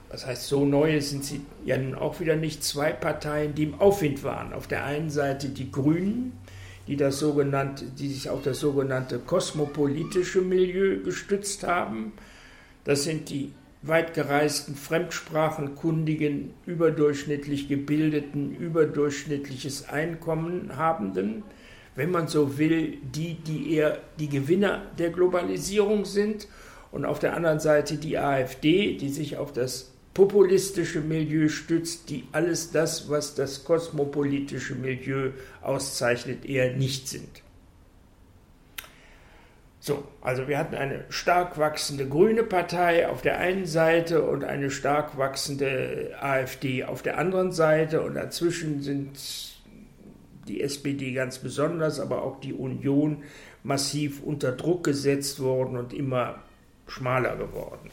was 0.10 0.26
heißt 0.26 0.48
so 0.48 0.66
neue 0.66 1.02
sind 1.02 1.24
sie 1.24 1.40
ja 1.64 1.78
nun 1.78 1.96
auch 1.96 2.20
wieder 2.20 2.36
nicht, 2.36 2.62
zwei 2.62 2.92
Parteien, 2.92 3.56
die 3.56 3.64
im 3.64 3.80
Aufwind 3.80 4.26
waren. 4.26 4.52
Auf 4.52 4.68
der 4.68 4.84
einen 4.84 5.10
Seite 5.10 5.48
die 5.48 5.72
Grünen, 5.72 6.34
die, 6.88 6.98
das 6.98 7.20
sogenannte, 7.20 7.86
die 7.86 8.10
sich 8.10 8.30
auf 8.30 8.42
das 8.42 8.60
sogenannte 8.60 9.18
kosmopolitische 9.18 10.42
Milieu 10.42 11.02
gestützt 11.02 11.66
haben. 11.66 12.12
Das 12.84 13.06
sind 13.06 13.30
die 13.30 13.54
weit 13.82 14.14
gereisten, 14.14 14.76
fremdsprachenkundigen, 14.76 16.54
überdurchschnittlich 16.66 17.70
gebildeten, 17.70 18.54
überdurchschnittliches 18.58 19.88
Einkommen 19.88 20.76
habenden, 20.76 21.44
wenn 21.96 22.12
man 22.12 22.28
so 22.28 22.58
will, 22.58 22.98
die, 23.02 23.36
die 23.36 23.74
eher 23.74 24.00
die 24.20 24.30
Gewinner 24.30 24.84
der 24.98 25.10
Globalisierung 25.10 26.06
sind 26.06 26.48
und 26.92 27.06
auf 27.06 27.20
der 27.20 27.36
anderen 27.36 27.60
Seite 27.60 27.98
die 27.98 28.18
AfD, 28.18 28.96
die 28.98 29.10
sich 29.10 29.38
auf 29.38 29.54
das 29.54 29.92
populistische 30.14 31.02
Milieu 31.02 31.50
stützt, 31.50 32.10
die 32.10 32.26
alles 32.32 32.72
das, 32.72 33.10
was 33.10 33.36
das 33.36 33.64
kosmopolitische 33.64 34.76
Milieu 34.76 35.32
auszeichnet, 35.62 36.46
eher 36.46 36.76
nicht 36.76 37.08
sind. 37.08 37.42
So, 39.82 40.04
also 40.22 40.50
wir 40.50 40.58
hatten 40.58 40.76
eine 40.76 41.06
stark 41.08 41.58
wachsende 41.58 42.08
grüne 42.08 42.44
Partei 42.44 43.08
auf 43.08 43.22
der 43.22 43.38
einen 43.38 43.66
Seite 43.66 44.24
und 44.24 44.44
eine 44.44 44.72
stark 44.72 45.18
wachsende 45.18 46.12
AfD 46.20 46.84
auf 46.84 47.02
der 47.02 47.18
anderen 47.18 47.54
Seite 47.54 48.02
und 48.02 48.16
dazwischen 48.16 48.82
sind 48.82 49.18
die 50.50 50.62
SPD 50.62 51.14
ganz 51.14 51.40
besonders, 51.40 52.00
aber 52.00 52.24
auch 52.24 52.40
die 52.40 52.54
Union 52.54 53.24
massiv 53.64 54.22
unter 54.24 54.52
Druck 54.52 54.84
gesetzt 54.84 55.40
worden 55.40 55.78
und 55.78 55.94
immer 55.94 56.44
schmaler 56.88 57.38
geworden. 57.38 57.90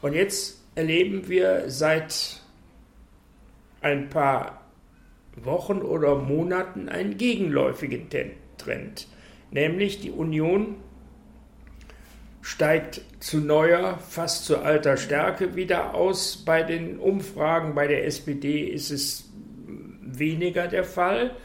Und 0.00 0.14
jetzt 0.14 0.60
erleben 0.74 1.28
wir 1.28 1.64
seit 1.68 2.40
ein 3.82 4.08
paar 4.08 4.62
Wochen 5.36 5.82
oder 5.82 6.16
Monaten 6.16 6.88
einen 6.88 7.16
gegenläufigen 7.16 8.08
Trend, 8.58 9.08
nämlich 9.50 10.00
die 10.00 10.10
Union 10.10 10.76
steigt 12.42 13.02
zu 13.20 13.38
neuer, 13.38 13.98
fast 13.98 14.44
zu 14.44 14.58
alter 14.58 14.96
Stärke 14.96 15.54
wieder 15.54 15.94
aus. 15.94 16.36
Bei 16.44 16.62
den 16.62 16.98
Umfragen 16.98 17.74
bei 17.74 17.86
der 17.86 18.04
SPD 18.04 18.62
ist 18.64 18.90
es 18.90 19.30
weniger 20.00 20.66
der 20.66 20.84
Fall. 20.84 21.36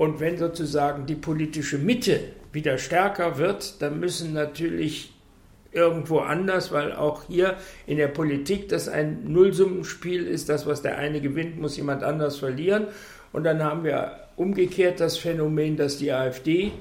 Und 0.00 0.18
wenn 0.18 0.38
sozusagen 0.38 1.04
die 1.04 1.14
politische 1.14 1.76
Mitte 1.76 2.20
wieder 2.54 2.78
stärker 2.78 3.36
wird, 3.36 3.82
dann 3.82 4.00
müssen 4.00 4.32
natürlich 4.32 5.12
irgendwo 5.72 6.20
anders, 6.20 6.72
weil 6.72 6.94
auch 6.94 7.24
hier 7.28 7.58
in 7.86 7.98
der 7.98 8.08
Politik 8.08 8.70
das 8.70 8.88
ein 8.88 9.30
Nullsummenspiel 9.30 10.26
ist. 10.26 10.48
Das, 10.48 10.66
was 10.66 10.80
der 10.80 10.96
eine 10.96 11.20
gewinnt, 11.20 11.60
muss 11.60 11.76
jemand 11.76 12.02
anders 12.02 12.38
verlieren. 12.38 12.86
Und 13.34 13.44
dann 13.44 13.62
haben 13.62 13.84
wir 13.84 14.12
umgekehrt 14.36 15.00
das 15.00 15.18
Phänomen, 15.18 15.76
dass 15.76 15.98
die 15.98 16.12
AfD 16.12 16.72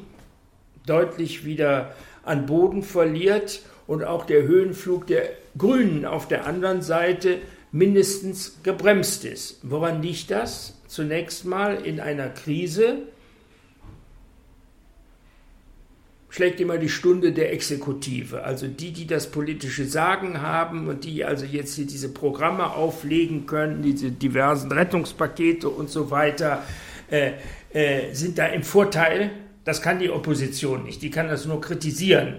deutlich 0.86 1.44
wieder 1.44 1.94
an 2.24 2.46
Boden 2.46 2.84
verliert 2.84 3.64
und 3.86 4.06
auch 4.06 4.24
der 4.24 4.44
Höhenflug 4.44 5.08
der 5.08 5.24
Grünen 5.58 6.06
auf 6.06 6.30
der 6.30 6.48
anderen 6.48 6.82
Seite 6.82 7.40
mindestens 7.72 8.60
gebremst 8.64 9.26
ist. 9.26 9.60
Woran 9.64 10.02
liegt 10.02 10.32
das? 10.32 10.76
Zunächst 10.88 11.46
mal 11.46 11.76
in 11.76 12.00
einer 12.00 12.30
Krise, 12.30 13.04
schlägt 16.30 16.60
immer 16.60 16.78
die 16.78 16.90
Stunde 16.90 17.32
der 17.32 17.52
Exekutive, 17.52 18.44
also 18.44 18.68
die, 18.68 18.92
die 18.92 19.08
das 19.08 19.32
politische 19.32 19.86
Sagen 19.86 20.42
haben 20.42 20.88
und 20.88 21.04
die 21.04 21.26
also 21.26 21.46
jetzt 21.46 21.76
hier 21.76 21.88
diese 21.88 22.10
Programme 22.10 22.74
auflegen 22.74 23.46
können, 23.46 23.82
diese 23.82 24.12
diversen 24.12 24.72
Rettungspakete 24.72 25.68
und 25.70 25.90
so 25.90 26.12
weiter, 26.12 26.64
äh, 27.10 27.34
äh, 27.74 28.14
sind 28.14 28.38
da 28.38 28.46
im 28.48 28.64
Vorteil. 28.64 29.32
Das 29.64 29.82
kann 29.82 30.00
die 30.00 30.10
Opposition 30.10 30.84
nicht, 30.84 31.02
die 31.02 31.10
kann 31.10 31.28
das 31.28 31.46
nur 31.46 31.62
kritisieren, 31.62 32.36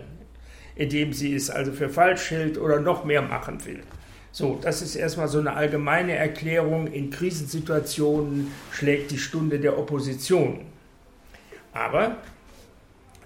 indem 0.77 1.13
sie 1.13 1.35
es 1.35 1.51
also 1.51 1.73
für 1.73 1.89
falsch 1.89 2.31
hält 2.31 2.59
oder 2.59 2.81
noch 2.81 3.05
mehr 3.05 3.23
machen 3.23 3.65
will. 3.67 3.81
So, 4.33 4.59
das 4.63 4.81
ist 4.81 4.95
erstmal 4.95 5.29
so 5.29 5.41
eine 5.41 5.55
allgemeine 5.55 6.15
Erklärung. 6.15 6.87
In 6.87 7.11
Krisensituationen 7.11 8.53
schlägt 8.71 9.11
die 9.11 9.19
Stunde 9.19 9.59
der 9.59 9.77
Opposition. 9.77 10.67
Aber 11.73 12.19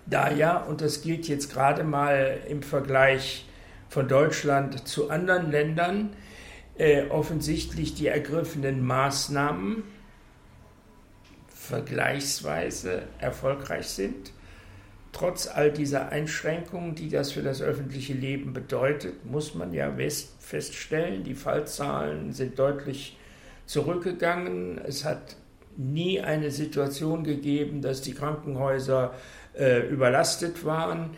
da 0.06 0.30
ja, 0.30 0.58
und 0.58 0.80
das 0.80 1.02
gilt 1.02 1.28
jetzt 1.28 1.52
gerade 1.52 1.84
mal 1.84 2.38
im 2.48 2.62
Vergleich 2.62 3.46
von 3.88 4.08
Deutschland 4.08 4.88
zu 4.88 5.10
anderen 5.10 5.50
Ländern, 5.50 6.10
äh, 6.76 7.06
offensichtlich 7.08 7.94
die 7.94 8.08
ergriffenen 8.08 8.84
Maßnahmen 8.84 9.84
vergleichsweise 11.48 13.02
erfolgreich 13.18 13.86
sind. 13.86 14.32
Trotz 15.14 15.46
all 15.46 15.70
dieser 15.70 16.08
Einschränkungen, 16.08 16.96
die 16.96 17.08
das 17.08 17.30
für 17.30 17.42
das 17.42 17.62
öffentliche 17.62 18.14
Leben 18.14 18.52
bedeutet, 18.52 19.24
muss 19.24 19.54
man 19.54 19.72
ja 19.72 19.94
feststellen, 20.40 21.22
die 21.22 21.36
Fallzahlen 21.36 22.32
sind 22.32 22.58
deutlich 22.58 23.16
zurückgegangen. 23.64 24.80
Es 24.84 25.04
hat 25.04 25.36
nie 25.76 26.20
eine 26.20 26.50
Situation 26.50 27.22
gegeben, 27.22 27.80
dass 27.80 28.02
die 28.02 28.12
Krankenhäuser 28.12 29.14
äh, 29.56 29.86
überlastet 29.88 30.64
waren. 30.64 31.10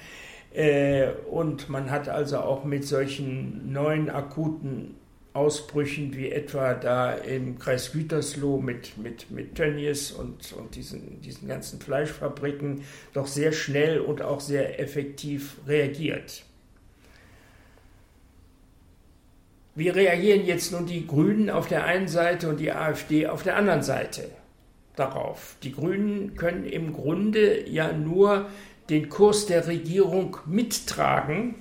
Äh, 0.52 1.12
und 1.30 1.70
man 1.70 1.90
hat 1.90 2.10
also 2.10 2.40
auch 2.40 2.64
mit 2.64 2.84
solchen 2.84 3.72
neuen 3.72 4.10
akuten 4.10 4.94
Ausbrüchen 5.36 6.16
wie 6.16 6.32
etwa 6.32 6.74
da 6.74 7.12
im 7.12 7.58
Kreis 7.58 7.92
Gütersloh 7.92 8.58
mit, 8.58 8.96
mit, 8.98 9.30
mit 9.30 9.54
Tönnies 9.54 10.10
und, 10.10 10.52
und 10.54 10.74
diesen, 10.74 11.20
diesen 11.20 11.46
ganzen 11.46 11.80
Fleischfabriken 11.80 12.82
doch 13.12 13.26
sehr 13.26 13.52
schnell 13.52 14.00
und 14.00 14.22
auch 14.22 14.40
sehr 14.40 14.80
effektiv 14.80 15.58
reagiert. 15.66 16.42
Wie 19.74 19.90
reagieren 19.90 20.46
jetzt 20.46 20.72
nun 20.72 20.86
die 20.86 21.06
Grünen 21.06 21.50
auf 21.50 21.68
der 21.68 21.84
einen 21.84 22.08
Seite 22.08 22.48
und 22.48 22.58
die 22.58 22.72
AfD 22.72 23.26
auf 23.26 23.42
der 23.42 23.56
anderen 23.56 23.82
Seite? 23.82 24.30
darauf. 24.96 25.56
Die 25.62 25.72
Grünen 25.72 26.34
können 26.36 26.64
im 26.64 26.92
Grunde 26.92 27.68
ja 27.68 27.92
nur 27.92 28.48
den 28.90 29.08
Kurs 29.08 29.46
der 29.46 29.66
Regierung 29.66 30.38
mittragen 30.46 31.54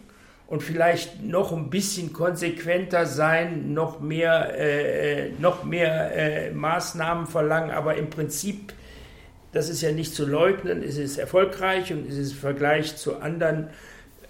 und 0.47 0.61
vielleicht 0.61 1.23
noch 1.23 1.51
ein 1.51 1.69
bisschen 1.69 2.13
konsequenter 2.13 3.05
sein, 3.05 3.73
noch 3.73 3.99
mehr, 3.99 4.57
äh, 4.57 5.31
noch 5.39 5.63
mehr 5.63 6.15
äh, 6.15 6.51
Maßnahmen 6.51 7.25
verlangen, 7.25 7.71
aber 7.71 7.95
im 7.95 8.09
Prinzip, 8.09 8.73
das 9.51 9.69
ist 9.69 9.81
ja 9.81 9.91
nicht 9.91 10.13
zu 10.13 10.25
leugnen, 10.25 10.83
es 10.83 10.97
ist 10.97 11.17
erfolgreich 11.17 11.91
und 11.91 12.07
es 12.07 12.17
ist 12.17 12.31
im 12.33 12.37
Vergleich 12.37 12.95
zu 12.95 13.17
anderen 13.17 13.69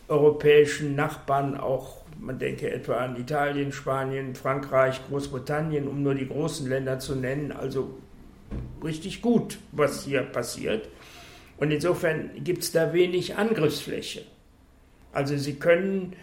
europäischen 0.07 0.95
Nachbarn, 0.95 1.57
auch 1.57 2.05
man 2.17 2.39
denke 2.39 2.71
etwa 2.71 2.97
an 2.97 3.19
Italien, 3.19 3.71
Spanien, 3.73 4.35
Frankreich, 4.35 5.01
Großbritannien, 5.09 5.87
um 5.87 6.01
nur 6.01 6.15
die 6.15 6.27
großen 6.27 6.67
Länder 6.69 6.99
zu 6.99 7.15
nennen, 7.15 7.51
also 7.51 7.97
richtig 8.83 9.21
gut, 9.21 9.57
was 9.73 10.05
hier 10.05 10.21
passiert. 10.21 10.87
Und 11.57 11.71
insofern 11.71 12.31
gibt 12.43 12.63
es 12.63 12.71
da 12.71 12.93
wenig 12.93 13.35
Angriffsfläche. 13.35 14.23
Also 15.15 15.37
sie 15.37 15.55
können, 15.55 16.13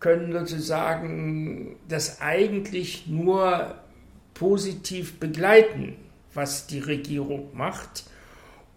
können 0.00 0.32
sozusagen 0.32 1.76
das 1.88 2.20
eigentlich 2.20 3.06
nur 3.06 3.74
positiv 4.34 5.18
begleiten, 5.18 5.96
was 6.32 6.66
die 6.66 6.78
Regierung 6.78 7.50
macht. 7.54 8.04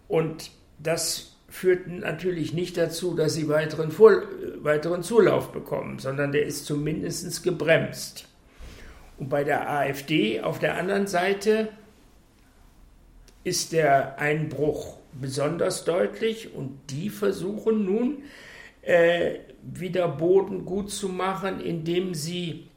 Und 0.08 0.50
das 0.78 1.36
führt 1.48 1.86
natürlich 1.86 2.52
nicht 2.52 2.76
dazu, 2.76 3.14
dass 3.14 3.34
sie 3.34 3.48
weiteren, 3.48 3.90
Vor 3.90 4.22
weiteren 4.56 5.02
Zulauf 5.02 5.52
bekommen, 5.52 5.98
sondern 5.98 6.32
der 6.32 6.44
ist 6.44 6.66
zumindest 6.66 7.42
gebremst. 7.42 8.28
Und 9.18 9.28
bei 9.28 9.44
der 9.44 9.70
AfD 9.70 10.40
auf 10.40 10.58
der 10.58 10.76
anderen 10.76 11.06
Seite 11.06 11.68
ist 13.44 13.72
der 13.72 14.18
Einbruch 14.18 14.98
besonders 15.12 15.84
deutlich 15.84 16.54
und 16.54 16.78
die 16.90 17.10
versuchen 17.10 17.84
nun 17.84 18.22
äh, 18.84 19.40
wieder 19.62 20.08
Boden 20.08 20.64
gut 20.64 20.90
zu 20.90 21.08
machen, 21.08 21.60
indem 21.60 22.14
sie 22.14 22.68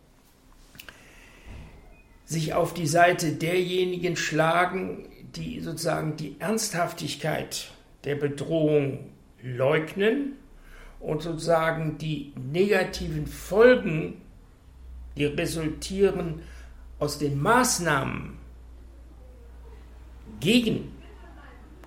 sich 2.25 2.53
auf 2.53 2.73
die 2.73 2.87
Seite 2.87 3.33
derjenigen 3.33 4.15
schlagen, 4.15 5.07
die 5.35 5.59
sozusagen 5.59 6.17
die 6.17 6.35
Ernsthaftigkeit 6.39 7.71
der 8.03 8.15
Bedrohung 8.15 9.11
leugnen 9.41 10.33
und 10.99 11.21
sozusagen 11.21 11.97
die 11.97 12.33
negativen 12.51 13.27
Folgen, 13.27 14.21
die 15.15 15.25
resultieren 15.25 16.41
aus 16.99 17.17
den 17.17 17.39
Maßnahmen 17.41 18.37
gegen 20.39 20.91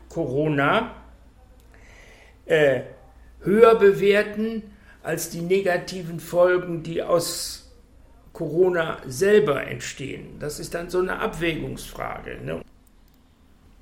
Corona, 0.09 0.95
äh, 2.47 2.83
höher 3.43 3.75
bewerten 3.75 4.63
als 5.03 5.31
die 5.31 5.41
negativen 5.41 6.21
Folgen, 6.21 6.83
die 6.83 7.03
aus 7.03 7.71
Corona 8.33 8.99
selber 9.07 9.67
entstehen. 9.67 10.39
Das 10.39 10.61
ist 10.61 10.75
dann 10.75 10.91
so 10.91 10.99
eine 10.99 11.19
Abwägungsfrage. 11.19 12.39
Ne? 12.45 12.63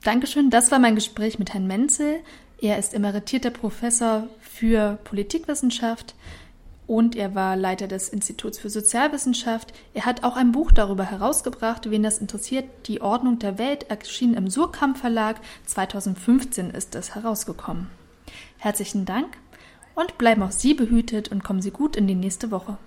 Dankeschön. 0.03 0.51
Das 0.51 0.71
war 0.71 0.79
mein 0.79 0.94
Gespräch 0.94 1.38
mit 1.38 1.53
Herrn 1.53 1.66
Menzel. 1.66 2.21
Er 2.61 2.79
ist 2.79 2.94
emeritierter 2.94 3.51
Professor 3.51 4.29
für 4.40 4.99
Politikwissenschaft 5.05 6.14
und 6.87 7.14
er 7.14 7.35
war 7.35 7.55
Leiter 7.55 7.87
des 7.87 8.09
Instituts 8.09 8.59
für 8.59 8.71
Sozialwissenschaft. 8.71 9.73
Er 9.94 10.07
hat 10.07 10.25
auch 10.25 10.37
ein 10.37 10.53
Buch 10.53 10.73
darüber 10.73 11.05
herausgebracht, 11.05 11.90
wen 11.90 12.03
das 12.03 12.18
interessiert. 12.18 12.64
Die 12.87 13.01
Ordnung 13.01 13.38
der 13.38 13.59
Welt 13.59 13.90
erschien 13.90 14.35
im 14.35 14.49
Surkamp 14.49 14.97
Verlag. 14.97 15.40
2015 15.66 16.71
ist 16.71 16.94
es 16.94 17.14
herausgekommen. 17.14 17.90
Herzlichen 18.57 19.05
Dank 19.05 19.37
und 19.99 20.17
bleiben 20.17 20.45
auch 20.45 20.53
Sie 20.53 20.75
behütet 20.75 21.33
und 21.33 21.43
kommen 21.43 21.61
Sie 21.61 21.73
gut 21.73 21.97
in 21.97 22.07
die 22.07 22.15
nächste 22.15 22.53
Woche. 22.53 22.79